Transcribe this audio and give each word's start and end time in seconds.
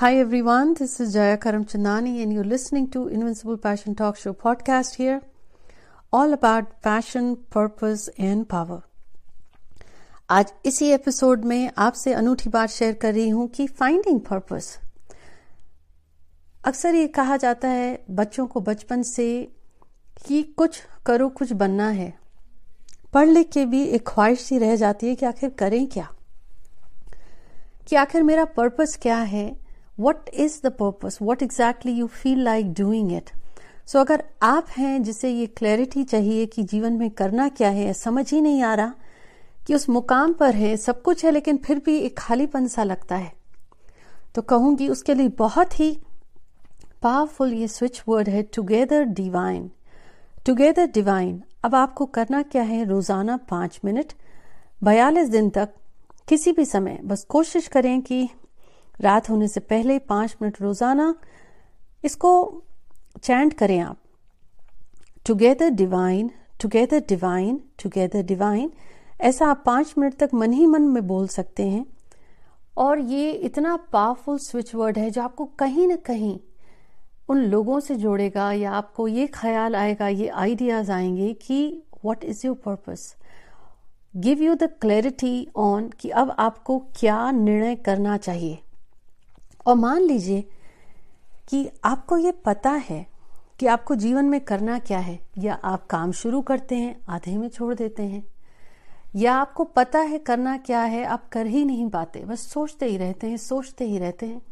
Hi 0.00 0.16
everyone, 0.16 0.74
this 0.74 1.00
is 1.00 1.14
Jaya 1.14 1.36
Karamchandani 1.36 2.22
and 2.22 2.32
you're 2.32 2.44
listening 2.44 2.88
to 2.90 3.08
Invincible 3.08 3.56
Passion 3.58 3.96
Talk 3.96 4.16
Show 4.16 4.32
podcast 4.32 4.94
here, 4.94 5.22
all 6.12 6.32
about 6.32 6.80
passion, 6.82 7.36
purpose 7.50 8.08
and 8.16 8.48
power. 8.48 8.80
आज 10.30 10.52
इसी 10.66 10.90
episode 10.92 11.44
में 11.44 11.70
आपसे 11.78 12.12
अनूठी 12.14 12.50
बात 12.50 12.70
share 12.70 12.94
कर 13.02 13.14
रही 13.14 13.28
हूँ 13.28 13.48
कि 13.48 13.66
फाइंडिंग 13.80 14.20
पर्पस 14.30 14.78
अक्सर 16.64 16.94
ये 16.94 17.06
कहा 17.18 17.36
जाता 17.36 17.68
है 17.68 17.92
बच्चों 18.20 18.46
को 18.46 18.60
बचपन 18.70 19.02
से 19.12 19.28
कि 20.26 20.42
कुछ 20.58 20.82
करो 21.06 21.28
कुछ 21.38 21.52
बनना 21.62 21.88
है 22.02 22.12
पढ़ 23.14 23.28
लिख 23.28 23.50
के 23.52 23.66
भी 23.66 23.84
एक 23.86 24.08
ख्वाहिश 24.08 24.40
सी 24.40 24.58
रह 24.58 24.76
जाती 24.76 25.08
है 25.08 25.14
कि 25.14 25.26
आखिर 25.26 25.50
करें 25.58 25.86
क्या 25.92 26.10
कि 27.88 27.96
आखिर 27.96 28.22
मेरा 28.22 28.44
पर्पस 28.56 28.98
क्या 29.02 29.18
है 29.32 29.48
what 29.98 30.28
is 30.34 30.60
the 30.64 30.72
purpose 30.72 31.18
what 31.22 31.42
exactly 31.42 31.92
you 31.92 32.06
feel 32.06 32.42
like 32.44 32.72
doing 32.72 33.12
it 33.12 33.30
so 33.86 33.98
अगर 33.98 34.24
आप 34.42 34.66
हैं 34.70 35.02
जिसे 35.02 35.30
ये 35.30 35.46
क्लैरिटी 35.48 36.04
चाहिए 36.04 36.46
कि 36.46 36.62
जीवन 36.62 36.92
में 36.92 37.10
करना 37.10 37.48
क्या 37.48 37.68
है, 37.68 37.92
समझ 37.92 38.32
ही 38.32 38.40
नहीं 38.40 38.62
आ 38.62 38.74
रहा 38.74 38.94
कि 39.66 39.74
उस 39.74 39.88
मुकाम 39.88 40.32
पर 40.32 40.54
है, 40.54 40.76
सब 40.76 41.02
कुछ 41.02 41.24
है, 41.24 41.30
लेकिन 41.30 41.56
फिर 41.56 41.78
भी 41.78 41.96
एक 41.98 42.18
खालीपन 42.18 42.66
सा 42.66 42.82
लगता 42.82 43.16
है। 43.16 43.32
तो 44.34 44.42
कहूँगी 44.42 44.88
उसके 44.88 45.14
लिए 45.14 45.28
बहुत 45.38 45.78
ही 45.80 45.90
पावरफुल 47.02 47.52
ये 47.52 47.68
स्विच 47.68 48.02
वर्ड 48.08 48.28
है 48.28 48.42
टुगेदर 48.54 49.04
डिवाइन 49.04 49.70
टुगेदर 50.46 50.86
डिवाइन 50.86 51.42
अब 51.64 51.74
आपको 51.74 52.06
करना 52.06 52.42
क्या 52.42 52.62
है? 52.62 52.84
रोज़ाना 52.84 53.36
पाँच 53.50 53.80
मिनट, 53.84 54.12
बयालीस 54.84 55.28
दिन 55.28 55.50
तक, 55.50 55.68
किसी 56.28 56.52
भी 56.52 56.64
समय। 56.64 56.98
बस 57.04 57.24
कोशिश 57.28 57.66
करें 57.68 58.00
कि 58.02 58.28
रात 59.00 59.30
होने 59.30 59.48
से 59.48 59.60
पहले 59.62 59.98
पाँच 60.08 60.36
मिनट 60.42 60.60
रोज़ाना 60.62 61.14
इसको 62.04 62.62
चैंट 63.22 63.54
करें 63.54 63.78
आप। 63.80 63.96
Together 65.26 65.70
divine 65.70 66.30
together 66.60 67.02
divine 67.08 67.60
together 67.82 68.22
divine 68.24 68.70
ऐसा 69.20 69.46
आप 69.46 69.62
पाँच 69.66 69.94
मिनट 69.98 70.14
तक 70.14 70.34
मन 70.34 70.52
ही 70.52 70.66
मन 70.66 70.82
में 70.84 71.06
बोल 71.06 71.26
सकते 71.28 71.62
हैं। 71.62 71.84
और 72.76 72.98
ये 73.00 73.30
इतना 73.30 73.76
पावरफुल 73.92 74.38
स्विच 74.38 74.74
वर्ड 74.74 74.98
है 74.98 75.10
जो 75.10 75.22
आपको 75.22 75.44
कहीं 75.58 75.86
ना 75.88 75.96
कहीं 76.06 76.38
उन 77.28 77.38
लोगों 77.44 77.78
से 77.80 77.94
जोड़ेगा 77.96 78.50
या 78.52 78.72
आपको 78.72 79.08
ये 79.08 79.26
ख्याल 79.26 79.76
आएगा, 79.76 80.08
ये 80.08 80.28
आइडियाज़ 80.28 80.92
आएँगे 80.92 81.32
कि 81.36 81.82
what 82.04 82.24
is 82.24 82.46
your 82.46 82.56
purpose 82.64 83.14
give 84.16 84.42
you 84.42 84.54
the 84.54 84.68
clarity 84.80 85.46
on 85.56 85.88
कि 86.00 86.10
अब 86.10 86.34
आपको 86.38 86.78
क्या 87.00 87.30
निर्णय 87.30 87.74
करना 87.76 88.16
चाहिए। 88.16 88.58
और 89.68 89.74
मान 89.74 90.02
लीजिए 90.02 90.48
कि 91.48 91.70
आपको 91.84 92.18
ये 92.18 92.32
पता 92.32 92.70
है 92.70 93.06
कि 93.58 93.66
आपको 93.66 93.94
जीवन 93.94 94.24
में 94.24 94.40
करना 94.40 94.78
क्या 94.78 94.98
है। 94.98 95.20
या 95.38 95.54
आप 95.54 95.86
काम 95.86 96.12
शुरू 96.12 96.42
करते 96.42 96.76
हैं, 96.76 97.00
आधे 97.08 97.38
में 97.38 97.48
छोड़ 97.48 97.74
देते 97.74 98.02
हैं। 98.02 98.26
या 99.16 99.34
आपको 99.34 99.64
पता 99.64 99.98
है 99.98 100.18
करना 100.18 100.56
क्या 100.56 100.80
है, 100.80 101.04
आप 101.04 101.28
कर 101.28 101.46
ही 101.46 101.64
नहीं 101.64 101.90
पाते। 101.90 102.20
बस 102.20 102.40
सोचते 102.40 102.86
ही 102.86 102.96
रहते 102.96 103.26
हैं, 103.26 103.36
सोचते 103.36 103.84
ही 103.84 103.98
रहते 103.98 104.26
हैं। 104.26 104.42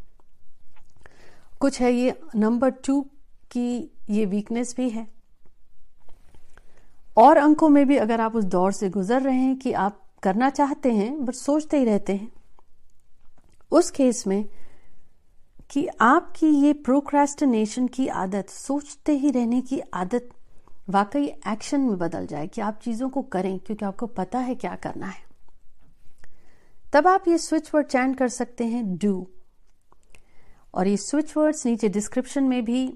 कुछ 1.61 1.80
है 1.80 1.92
ये 1.92 2.20
नंबर 2.36 2.70
टू 2.70 3.03
की 3.51 3.91
ये 4.11 4.25
वीकनेस 4.25 4.75
भी 4.77 4.91
है। 4.91 5.08
और 7.17 7.36
अंकों 7.36 7.69
में 7.69 7.86
भी 7.86 7.97
अगर 7.97 8.20
आप 8.20 8.36
उस 8.36 8.45
दौर 8.45 8.73
से 8.73 8.91
गुजर 8.91 9.23
रहे 9.23 9.39
हैं 9.39 9.56
कि 9.56 9.73
आप 9.73 10.03
करना 10.23 10.51
चाहते 10.51 10.92
हैं, 10.92 11.25
बस 11.25 11.45
सोचते 11.45 11.78
ही 11.78 11.84
रहते 11.84 12.14
हैं। 12.17 12.33
उस 13.70 13.91
केस 13.91 14.27
में 14.27 14.48
कि 15.70 15.86
आपकी 16.00 16.47
ये 16.47 16.72
प्रोक्रेस्टिनेशन 16.72 17.86
की 17.86 18.06
आदत, 18.09 18.48
सोचते 18.48 19.12
ही 19.12 19.31
रहने 19.31 19.61
की 19.61 19.81
आदत 19.95 20.28
वाकई 20.89 21.25
एक्शन 21.48 21.81
में 21.81 21.97
बदल 21.98 22.27
जाए 22.27 22.47
कि 22.47 22.61
आप 22.61 22.78
चीज़ों 22.83 23.08
को 23.08 23.23
करें 23.23 23.58
क्योंकि 23.58 23.85
आपको 23.85 24.07
पता 24.07 24.39
है 24.39 24.55
क्या 24.55 24.74
करना 24.77 25.07
है। 25.07 25.24
तब 26.92 27.07
आप 27.07 27.29
ये 27.29 27.39
स्विच 27.39 27.70
वर्ड 27.74 28.17
कर 28.17 28.29
सकते 28.29 28.64
हैं 28.64 28.96
डू 28.96 29.27
और 30.74 30.86
ये 30.86 30.96
स्विच 30.96 31.36
वर्ड्स 31.36 31.67
नीचे 31.67 31.89
डिस्क्रिप्शन 31.89 32.45
में 32.45 32.64
भी 32.64 32.86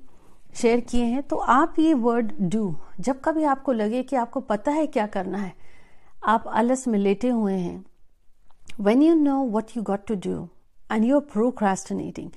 शेयर 0.54 0.80
किए 0.80 1.04
हैं 1.04 1.22
तो 1.22 1.36
आप 1.36 1.78
ये 1.78 1.94
वर्ड 1.94 2.32
डू 2.50 2.74
जब 3.00 3.20
कभी 3.20 3.44
आपको 3.44 3.72
लगे 3.72 4.02
कि 4.02 4.16
आपको 4.16 4.40
पता 4.40 4.72
है 4.72 4.86
क्या 4.86 5.06
करना 5.06 5.38
है, 5.38 5.52
आप 6.24 6.48
आलस 6.48 6.86
में 6.88 6.98
लेटे 6.98 7.28
हुए 7.28 7.54
हैं। 7.54 7.84
When 8.80 9.02
you 9.02 9.14
know 9.14 9.44
what 9.50 9.76
you 9.76 9.82
got 9.82 10.06
to 10.06 10.14
do 10.14 10.48
and 10.92 11.04
you 11.04 11.16
are 11.16 11.26
procrastinating 11.32 12.30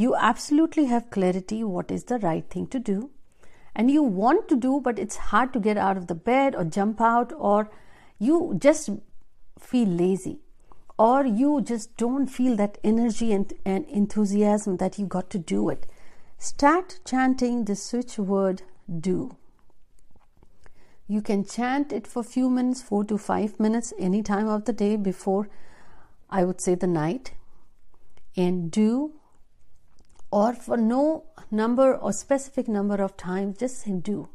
you 0.00 0.16
absolutely 0.16 0.86
have 0.86 1.10
clarity 1.10 1.62
what 1.62 1.90
is 1.90 2.04
the 2.04 2.18
right 2.18 2.48
thing 2.48 2.66
to 2.68 2.78
do. 2.78 3.10
And 3.74 3.90
you 3.90 4.02
want 4.02 4.48
to 4.48 4.56
do 4.56 4.80
but 4.80 4.98
it's 4.98 5.16
hard 5.16 5.52
to 5.52 5.60
get 5.60 5.76
out 5.76 5.96
of 5.96 6.06
the 6.06 6.14
bed 6.14 6.54
or 6.54 6.64
jump 6.64 7.00
out 7.00 7.32
or 7.36 7.70
you 8.18 8.56
just 8.58 8.90
feel 9.58 9.88
lazy. 9.88 10.38
Or 10.98 11.24
you 11.24 11.60
just 11.62 11.96
don't 11.96 12.26
feel 12.26 12.56
that 12.56 12.78
energy 12.84 13.32
and, 13.32 13.52
and 13.64 13.86
enthusiasm 13.86 14.76
that 14.78 14.98
you 14.98 15.06
got 15.06 15.30
to 15.30 15.38
do 15.38 15.68
it. 15.70 15.86
Start 16.38 17.00
chanting 17.04 17.64
the 17.64 17.76
switch 17.76 18.18
word 18.18 18.62
do. 19.00 19.36
You 21.06 21.22
can 21.22 21.44
chant 21.44 21.92
it 21.92 22.06
for 22.06 22.22
few 22.22 22.48
minutes 22.48 22.82
4 22.82 23.04
to 23.04 23.18
5 23.18 23.58
minutes 23.60 23.92
any 23.98 24.22
time 24.22 24.48
of 24.48 24.64
the 24.64 24.72
day 24.72 24.96
before 24.96 25.48
i 26.30 26.44
would 26.44 26.60
say 26.60 26.74
the 26.74 26.86
night. 26.86 27.32
And 28.36 28.70
do 28.70 29.19
or 30.30 30.52
for 30.52 30.76
no 30.76 31.24
number 31.50 31.94
or 31.94 32.12
specific 32.12 32.68
number 32.68 33.02
of 33.02 33.16
times, 33.16 33.58
just 33.58 34.02
do. 34.02 34.28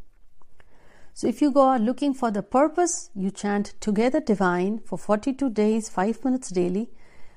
So 1.13 1.27
if 1.27 1.41
you 1.41 1.51
go 1.51 1.69
out 1.69 1.81
looking 1.81 2.13
for 2.13 2.29
the 2.29 2.43
purpose, 2.43 3.09
you 3.15 3.31
chant 3.31 3.73
Together 3.79 4.19
Divine 4.19 4.79
for 4.79 4.97
42 4.97 5.49
days, 5.49 5.87
5 5.87 6.25
minutes 6.25 6.49
daily. 6.49 6.89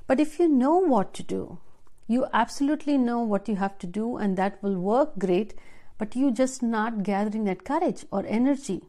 But 0.09 0.19
if 0.19 0.41
you 0.41 0.49
know 0.49 0.79
what 0.79 1.15
to 1.15 1.23
do, 1.23 1.59
you 2.09 2.27
absolutely 2.33 2.99
know 2.99 3.21
what 3.21 3.49
you 3.49 3.57
have 3.57 3.79
to 3.79 3.87
do, 3.87 4.17
and 4.17 4.37
that 4.37 4.61
will 4.63 4.79
work 4.79 5.19
great, 5.19 5.55
but 5.99 6.17
you 6.17 6.33
just 6.33 6.63
not 6.63 7.03
gathering 7.03 7.45
that 7.45 7.65
courage 7.65 8.05
or 8.11 8.25
energy, 8.27 8.83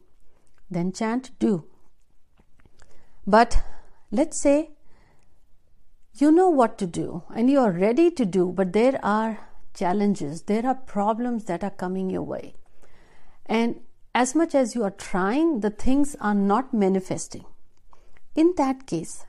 then 0.70 0.92
chant 0.92 1.30
do. 1.38 1.64
But 3.26 3.62
let's 4.10 4.40
say 4.40 4.70
you 6.14 6.32
know 6.32 6.48
what 6.48 6.78
to 6.78 6.86
do 6.86 7.22
and 7.34 7.48
you 7.48 7.60
are 7.60 7.70
ready 7.70 8.10
to 8.10 8.24
do, 8.24 8.52
but 8.52 8.72
there 8.72 8.98
are 9.04 9.49
challenges, 9.80 10.42
there 10.42 10.66
are 10.66 10.74
problems 10.74 11.44
that 11.44 11.64
are 11.64 11.76
coming 11.84 12.10
your 12.10 12.22
way. 12.22 12.54
And 13.46 13.80
as 14.14 14.34
much 14.34 14.54
as 14.54 14.74
you 14.74 14.84
are 14.84 14.96
trying, 15.08 15.60
the 15.60 15.70
things 15.70 16.16
are 16.20 16.34
not 16.34 16.74
manifesting. 16.74 17.44
In 18.34 18.54
that 18.56 18.86
case, 18.86 19.26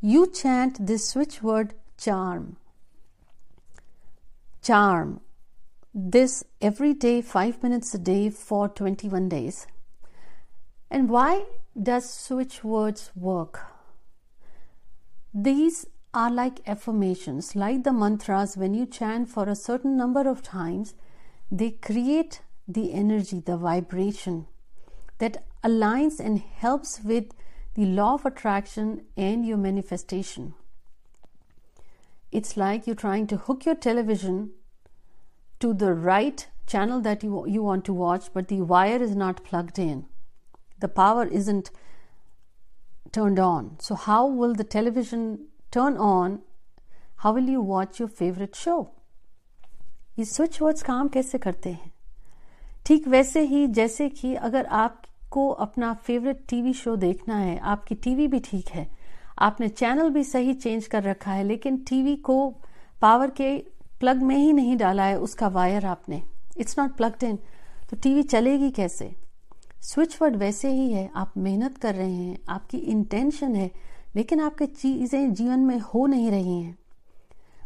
you 0.00 0.30
chant 0.30 0.86
this 0.86 1.08
switch 1.08 1.42
word 1.42 1.74
charm. 1.98 2.56
Charm. 4.62 5.20
This 5.94 6.44
every 6.60 6.92
day, 6.92 7.22
five 7.22 7.62
minutes 7.62 7.94
a 7.94 7.98
day 7.98 8.28
for 8.30 8.68
21 8.68 9.28
days. 9.28 9.66
And 10.90 11.08
why 11.08 11.44
does 11.90 12.08
switch 12.12 12.62
words 12.62 13.10
work? 13.16 13.60
These 15.32 15.86
are 16.14 16.30
like 16.30 16.60
affirmations, 16.66 17.54
like 17.54 17.84
the 17.84 17.92
mantras, 17.92 18.56
when 18.56 18.74
you 18.74 18.86
chant 18.86 19.28
for 19.28 19.48
a 19.48 19.54
certain 19.54 19.96
number 19.96 20.28
of 20.28 20.42
times, 20.42 20.94
they 21.50 21.70
create 21.70 22.40
the 22.66 22.92
energy, 22.92 23.40
the 23.40 23.56
vibration 23.56 24.46
that 25.18 25.44
aligns 25.62 26.18
and 26.20 26.40
helps 26.40 27.00
with 27.02 27.32
the 27.74 27.84
law 27.84 28.14
of 28.14 28.24
attraction 28.24 29.04
and 29.16 29.46
your 29.46 29.56
manifestation. 29.56 30.54
It's 32.32 32.56
like 32.56 32.86
you're 32.86 32.96
trying 32.96 33.26
to 33.28 33.36
hook 33.36 33.64
your 33.64 33.74
television 33.74 34.50
to 35.60 35.72
the 35.72 35.94
right 35.94 36.46
channel 36.66 37.00
that 37.02 37.22
you, 37.22 37.46
you 37.46 37.62
want 37.62 37.84
to 37.84 37.92
watch, 37.92 38.26
but 38.32 38.48
the 38.48 38.62
wire 38.62 39.02
is 39.02 39.14
not 39.14 39.44
plugged 39.44 39.78
in. 39.78 40.06
The 40.80 40.88
power 40.88 41.26
isn't 41.26 41.70
turned 43.12 43.38
on. 43.38 43.78
So, 43.80 43.94
how 43.94 44.26
will 44.26 44.54
the 44.54 44.64
television 44.64 45.46
turn 45.76 45.96
on, 45.96 46.30
how 47.24 47.36
will 47.36 47.48
you 47.48 47.60
watch 47.62 48.00
your 48.00 48.10
favorite 48.22 48.56
show? 48.56 48.84
ये 50.18 50.24
switch 50.24 50.62
words 50.62 50.82
काम 50.82 51.08
कैसे 51.08 51.38
करते 51.38 51.70
हैं? 51.70 51.92
ठीक 52.86 53.08
वैसे 53.08 53.40
ही 53.40 53.66
जैसे 53.66 54.08
कि 54.08 54.34
अगर 54.34 54.66
आपको 54.66 55.48
अपना 55.48 55.94
फेवरेट 55.94 56.44
टीवी 56.48 56.72
शो 56.72 56.96
देखना 56.96 57.36
है, 57.36 57.58
आपकी 57.58 57.94
टीवी 57.94 58.28
भी 58.28 58.40
ठीक 58.40 58.68
है। 58.68 58.90
आपने 59.38 59.68
चैनल 59.68 60.10
भी 60.10 60.24
सही 60.24 60.54
चेंज 60.54 60.86
कर 60.86 61.02
रखा 61.02 61.32
है, 61.32 61.44
लेकिन 61.44 61.76
टीवी 61.76 62.16
को 62.16 62.54
पावर 63.02 63.30
के 63.30 63.58
प्लग 64.00 64.22
में 64.22 64.36
ही 64.36 64.52
नहीं 64.52 64.76
डाला 64.76 65.04
है, 65.04 65.20
उसका 65.20 65.48
वायर 65.48 65.86
आपने। 65.86 66.22
इट्स 66.58 66.78
नॉट 66.78 66.96
प्लग्ड 66.96 67.22
इन 67.22 67.36
तो 67.90 67.96
टीवी 67.96 68.22
चलेगी 68.22 68.70
कैसे? 68.70 69.16
स्विच 69.80 70.22
वर्ड 70.22 70.36
वैसे 70.36 70.70
ही 70.70 70.92
है, 70.92 71.10
आप 71.16 71.32
मेहनत 71.36 71.78
कर 71.78 71.94
रहे 71.94 72.12
हैं, 72.12 72.38
आपकी 72.48 72.78
इंटेंशन 72.78 73.56
है 73.56 73.95
लेकिन 74.16 74.40
आपके 74.40 74.66
चीज़ें 74.66 75.32
जीवन 75.34 75.60
में 75.60 75.78
हो 75.78 76.06
नहीं 76.06 76.30
रही 76.30 76.60
हैं। 76.60 76.76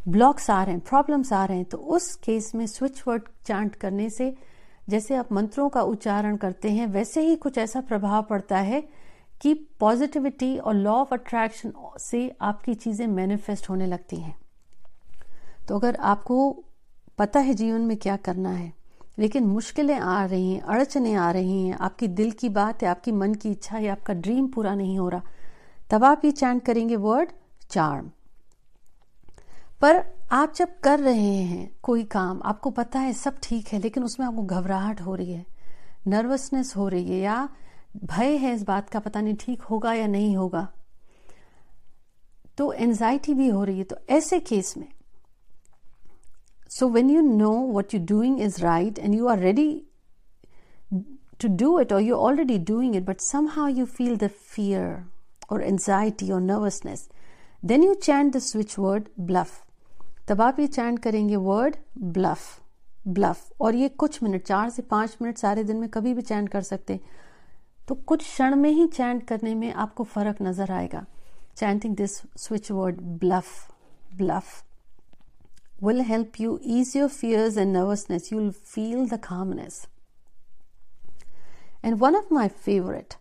ब्लॉक्स 0.08 0.48
आ 0.50 0.62
रहे 0.62 0.74
हैं 0.74 0.82
प्रॉब्लम्स 0.82 1.32
आ 1.32 1.44
रहे 1.44 1.56
हैं 1.56 1.66
तो 1.66 1.78
उस 1.78 2.14
केस 2.16 2.54
में 2.54 2.66
स्विच 2.66 3.02
वर्ड 3.08 3.22
चांट 3.46 3.74
करने 3.74 4.08
से, 4.10 4.34
जैसे 4.88 5.14
आप 5.14 5.32
मंत्रों 5.32 5.68
का 5.68 5.82
उच्चारण 5.82 6.36
करते 6.36 6.70
हैं, 6.70 6.86
वैसे 6.86 7.20
ही 7.20 7.36
कुछ 7.36 7.58
ऐसा 7.58 7.80
प्रभाव 7.80 8.22
पड़ता 8.22 8.58
है 8.58 8.82
कि 9.40 9.54
पॉजिटिविटी 9.80 10.56
और 10.58 10.74
लॉ 10.74 10.94
ऑफ़ 10.94 11.14
अट्रैक्शन 11.14 11.72
से 11.98 12.30
आपकी 12.40 12.74
चीज़ें 12.74 13.06
मैनिफेस्ट 13.06 13.68
होने 13.70 13.86
लगती 13.86 14.16
हैं। 14.16 14.34
तो 15.68 15.78
अगर 15.78 15.96
आपको 15.96 16.50
पता 17.18 17.40
है 17.40 17.54
जीवन 17.54 17.80
में 17.80 17.96
क्या 17.96 18.16
करना 18.16 18.50
है, 18.50 18.72
लेकिन 19.18 19.44
मुश्किलें 19.44 19.98
आ 19.98 20.24
रही 20.24 20.52
हैं, 20.52 20.60
अड़चने 20.60 21.14
आ 21.14 21.30
रही 21.30 21.66
हैं, 21.66 21.76
आपकी 21.78 22.08
दिल 22.08 22.30
की 22.30 22.48
बात 22.48 22.82
है, 22.82 22.88
आपकी 22.88 23.12
मन 23.12 23.34
की 23.34 23.50
इच्छा 23.50 23.76
है, 23.76 23.88
आपका 23.88 24.14
ड्रीम 24.14 24.46
पूरा 24.46 24.74
नहीं 24.74 24.98
हो 24.98 25.08
रहा 25.08 25.22
तब 25.90 26.04
आप 26.04 26.24
ये 26.24 26.30
चैंट 26.32 26.64
करेंगे 26.64 26.96
वर्ड 26.96 27.30
चार्म 27.70 28.10
पर 29.80 30.02
आप 30.32 30.52
जब 30.56 30.78
कर 30.84 31.00
रहे 31.00 31.36
हैं 31.42 31.70
कोई 31.82 32.02
काम, 32.04 32.40
आपको 32.44 32.70
पता 32.70 32.98
है 33.00 33.12
सब 33.12 33.38
ठीक 33.42 33.68
है, 33.68 33.78
लेकिन 33.78 34.04
उसमें 34.04 34.26
आपको 34.26 34.42
घबराहट 34.42 35.00
हो 35.00 35.14
रही 35.14 35.32
है 35.32 35.44
नर्वसनेस 36.08 36.72
हो 36.76 36.88
रही 36.88 37.10
है, 37.10 37.20
या 37.20 37.48
भय 38.04 38.36
है 38.36 38.54
इस 38.54 38.62
बात 38.62 38.88
का 38.90 38.98
पता 39.00 39.20
नहीं 39.20 39.34
ठीक 39.40 39.62
होगा 39.62 39.92
या 39.94 40.06
नहीं 40.06 40.36
होगा 40.36 40.66
तो 42.58 42.72
एंजाइटी 42.72 43.34
भी 43.34 43.48
हो 43.48 43.64
रही 43.64 43.78
है। 43.78 43.84
तो 43.84 43.96
ऐसे 44.10 44.40
केस 44.40 44.76
में 44.76 44.88
so 46.70 46.88
when 46.88 47.10
you 47.10 47.20
know 47.22 47.52
what 47.78 47.94
you 47.94 48.00
doing 48.06 48.40
is 48.40 48.60
right 48.62 48.98
and 48.98 49.14
you 49.14 49.28
are 49.28 49.38
ready 49.38 49.70
to 51.42 51.48
do 51.60 51.68
it 51.80 51.92
or 51.96 51.98
you're 52.04 52.24
already 52.24 52.56
doing 52.70 52.96
it, 52.96 53.04
but 53.04 53.22
somehow 53.26 53.68
you 53.68 53.84
feel 53.86 54.16
the 54.16 54.28
fear 54.48 54.88
or 55.49 55.61
anxiety 55.61 56.31
or 56.31 56.41
nervousness 56.41 57.07
then 57.63 57.83
you 57.83 57.95
chant 58.07 58.33
the 58.33 58.41
switch 58.49 58.77
word 58.77 59.09
bluff 59.29 59.61
तब 60.27 60.41
आप 60.41 60.59
ये 60.59 60.67
chant 60.67 60.99
करेंगे 60.99 61.35
word 61.35 61.75
bulb 62.13 62.43
bulb 63.17 63.51
और 63.61 63.75
ये 63.75 63.89
कुछ 64.03 64.21
minute 64.23 64.43
चार 64.43 64.69
से 64.69 64.81
पांच 64.91 65.17
मिनट 65.21 65.37
सारे 65.37 65.63
दिन 65.63 65.77
में 65.77 65.89
कभी 65.89 66.13
भी 66.13 66.21
चैंट 66.21 66.49
कर 66.49 66.61
सकते 66.69 66.99
तो 67.87 67.95
कुछ 67.95 68.23
क्षण 68.23 68.55
में 68.55 68.69
ही 68.69 68.87
चैंट 68.87 69.25
करने 69.27 69.53
में 69.55 69.71
आपको 69.73 70.03
फर्क 70.03 70.41
नजर 70.41 70.71
आएगा 70.71 71.05
chanting 71.57 71.95
this 71.95 72.21
switch 72.37 72.71
word 72.71 73.01
bluff 73.19 73.51
bluff 74.15 74.63
will 75.79 76.03
help 76.03 76.39
you 76.39 76.59
ease 76.63 76.95
your 76.95 77.09
fears 77.09 77.57
and 77.57 77.73
nervousness. 77.73 78.31
You'll 78.31 78.51
feel 78.51 79.05
the 79.05 79.17
calmness. 79.17 79.87
And 81.83 81.99
one 81.99 82.15
of 82.15 82.31
my 82.31 82.47
favorite, 82.47 83.17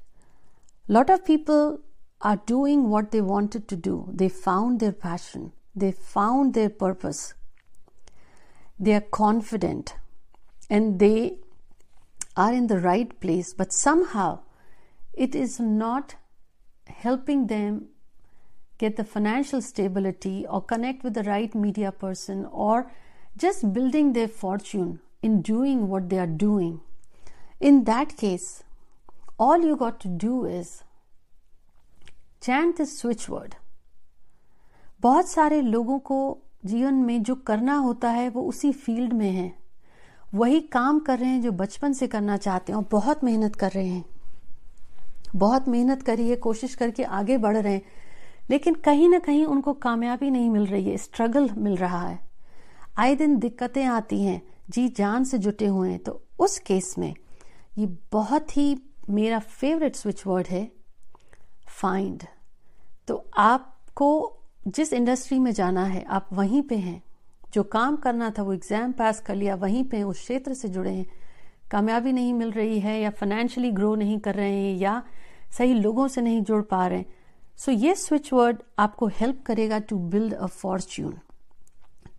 lot 0.88 1.10
of 1.10 1.24
people 1.24 1.80
are 2.21 2.41
doing 2.45 2.89
what 2.89 3.11
they 3.11 3.21
wanted 3.21 3.67
to 3.69 3.75
do. 3.75 4.09
They 4.13 4.29
found 4.29 4.79
their 4.79 4.91
passion. 4.91 5.53
They 5.75 5.91
found 5.91 6.53
their 6.53 6.69
purpose. 6.69 7.33
They 8.79 8.93
are 8.93 9.01
confident 9.01 9.95
and 10.69 10.99
they 10.99 11.37
are 12.35 12.53
in 12.53 12.67
the 12.67 12.79
right 12.79 13.19
place, 13.19 13.53
but 13.53 13.73
somehow 13.73 14.39
it 15.13 15.35
is 15.35 15.59
not 15.59 16.15
helping 16.87 17.47
them 17.47 17.89
get 18.77 18.95
the 18.95 19.03
financial 19.03 19.61
stability 19.61 20.45
or 20.47 20.61
connect 20.61 21.03
with 21.03 21.13
the 21.13 21.23
right 21.23 21.53
media 21.53 21.91
person 21.91 22.45
or 22.51 22.91
just 23.37 23.73
building 23.73 24.13
their 24.13 24.27
fortune 24.27 24.99
in 25.21 25.41
doing 25.41 25.87
what 25.89 26.09
they 26.09 26.17
are 26.17 26.27
doing. 26.27 26.79
In 27.59 27.83
that 27.83 28.15
case, 28.15 28.63
all 29.37 29.65
you 29.65 29.75
got 29.75 29.99
to 30.01 30.07
do 30.07 30.45
is 30.45 30.83
chant 32.43 32.77
this 32.77 33.01
switch 33.01 33.29
word. 33.29 33.53
बहुत 35.01 35.29
सारे 35.29 35.61
लोगों 35.61 35.99
को 35.99 36.41
जीवन 36.65 36.93
में 36.93 37.23
जो 37.23 37.35
करना 37.35 37.75
होता 37.75 38.09
है, 38.09 38.29
वो 38.29 38.41
उसी 38.41 38.71
फ़ील्ड 38.71 39.13
में 39.13 39.31
है। 39.31 39.53
वही 40.33 40.59
काम 40.59 40.99
कर 40.99 41.19
रहे 41.19 41.29
हैं 41.29 41.41
जो 41.41 41.51
बचपन 41.51 41.93
से 41.93 42.07
करना 42.07 42.37
चाहते 42.37 42.71
हैं 42.71 42.77
और 42.77 42.85
बहुत 42.91 43.23
मेहनत 43.23 43.55
कर 43.55 43.71
रहे 43.71 43.87
हैं। 43.87 44.05
बहुत 45.35 45.67
मेहनत 45.67 46.01
करी 46.01 46.29
है 46.29 46.35
कोशिश 46.35 46.75
करके 46.75 47.03
आगे 47.03 47.37
बढ़ 47.37 47.57
रहे 47.57 47.73
हैं। 47.73 47.81
लेकिन 48.49 48.73
कहीं 48.73 49.09
ना 49.09 49.19
कहीं 49.19 49.45
उनको 49.45 49.73
कामयाबी 49.73 50.29
नहीं 50.29 50.49
मिल 50.49 50.65
रही 50.65 50.89
है 50.89 50.97
स्ट्रगल 50.97 51.49
मिल 51.49 51.75
रहा 51.75 52.07
है। 52.07 52.19
आए 52.97 53.15
दिन 53.15 53.39
दिक्कतें 53.39 53.85
आती 53.85 54.23
हैं, 54.23 54.41
जी 54.69 54.89
जान 54.89 55.23
से 55.23 55.37
जुटे 55.37 55.67
हुए 55.67 55.89
हैं। 55.89 55.99
तो 55.99 56.23
उस 56.39 56.59
केस 56.59 56.95
में 56.97 57.15
ये 57.77 57.97
बहुत 58.11 58.57
ही 58.57 58.83
मेरा 59.09 59.39
फेवरेट 59.39 59.95
स्विच 59.95 60.27
वर्ड 60.27 60.47
है। 60.47 60.78
फाइंड 61.71 62.23
तो 63.07 63.23
आपको 63.37 64.35
जिस 64.67 64.93
इंडस्ट्री 64.93 65.39
में 65.39 65.51
जाना 65.51 65.83
है, 65.83 66.03
आप 66.03 66.27
वहीं 66.33 66.61
पे 66.61 66.75
हैं। 66.75 67.01
जो 67.53 67.63
काम 67.65 67.95
करना 67.95 68.29
था, 68.29 68.43
वो 68.43 68.53
एग्ज़ाम 68.53 68.91
पास 68.91 69.19
कर 69.19 69.35
लिया, 69.35 69.55
वहीं 69.55 69.83
पे 69.83 70.01
उस 70.03 70.19
क्षेत्र 70.19 70.53
से 70.53 70.67
जुड़े 70.67 70.91
हैं। 70.91 71.05
कामयाबी 71.71 72.11
नहीं 72.11 72.33
मिल 72.33 72.51
रही 72.51 72.79
है 72.79 72.99
या 73.01 73.09
फाइनेंशियली 73.09 73.71
ग्रो 73.71 73.93
नहीं 73.95 74.19
कर 74.19 74.35
रहे 74.35 74.53
हैं 74.53 74.75
या 74.77 75.01
सही 75.57 75.73
लोगों 75.73 76.07
से 76.07 76.21
नहीं 76.21 76.41
जुड़ 76.41 76.61
पा 76.63 76.85
रहे 76.87 76.99
हैं। 76.99 77.05
सो 77.57 77.71
ये 77.71 77.95
स्विच 77.95 78.31
वर्ड 78.33 78.57
आपको 78.79 79.07
हेल्प 79.07 79.41
करेगा 79.45 79.79
to 79.79 79.97
build 80.09 80.33
a 80.33 80.45
fortune 80.45 81.17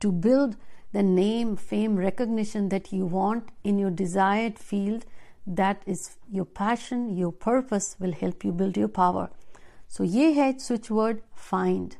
to 0.02 0.10
build 0.10 0.54
the 0.94 1.04
name 1.04 1.54
fame 1.54 1.98
recognition 1.98 2.68
that 2.68 2.92
you 2.94 3.06
want 3.08 3.50
in 3.64 3.78
your 3.78 3.90
desired 3.92 4.54
field 4.54 5.04
that 5.49 5.83
is 5.87 6.09
your 6.33 6.45
passion 6.59 7.07
your 7.17 7.31
purpose 7.45 7.95
will 8.01 8.13
help 8.21 8.45
you 8.45 8.51
build 8.53 8.77
your 8.77 8.89
power 8.95 9.27
so 9.89 10.03
ये 10.03 10.31
है 10.31 10.51
switch 10.59 10.91
word 10.91 11.19
find 11.49 11.93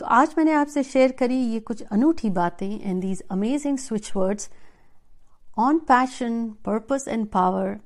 तो 0.00 0.06
आज 0.06 0.34
मैंने 0.38 0.52
आपसे 0.52 0.82
share 0.84 1.12
करी 1.12 1.36
ये 1.36 1.60
कुछ 1.60 1.82
अनूठी 1.82 2.30
बातें 2.30 2.68
and 2.70 3.00
these 3.02 3.22
amazing 3.30 3.78
switch 3.78 4.10
words 4.16 4.50
on 5.58 5.78
passion 5.88 6.48
purpose 6.64 7.08
and 7.08 7.26
power 7.28 7.76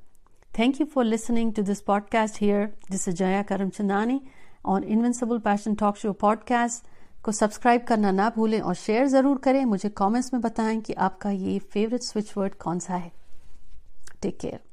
thank 0.51 0.79
you 0.81 0.85
for 0.85 1.05
listening 1.05 1.53
to 1.53 1.61
this 1.63 1.81
podcast 1.81 2.41
here 2.41 2.65
this 2.91 3.07
is 3.07 3.15
Jaya 3.15 3.41
Karamchandani 3.43 4.19
on 4.65 4.83
invincible 4.85 5.39
passion 5.39 5.75
talk 5.75 5.97
show 5.97 6.11
podcast 6.19 6.85
को 7.23 7.31
सब्सक्राइब 7.31 7.81
करना 7.87 8.11
ना 8.11 8.29
भूलें 8.35 8.59
और 8.61 8.75
शेयर 8.75 9.07
जरूर 9.07 9.37
करें 9.37 9.63
मुझे 9.65 9.89
कमेंट्स 9.97 10.33
में 10.33 10.41
बताएं 10.41 10.79
कि 10.81 10.93
आपका 11.01 11.29
ये 11.31 11.57
फेवरेट 11.73 12.01
स्विच 12.03 12.33
वर्ड 12.37 12.55
कौन 12.55 12.79
सा 12.79 12.95
है 12.95 13.11
Take 14.20 14.38
care. 14.38 14.67